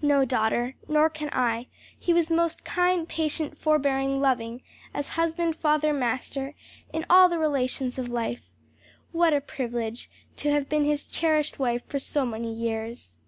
[0.00, 1.66] "No, daughter, nor can I;
[1.98, 4.62] he was most kind, patient, forbearing, loving,
[4.94, 6.54] as husband, father, master
[6.92, 8.42] in all the relations of life.
[9.10, 13.18] What a privilege to have been his cherished wife for so many years!"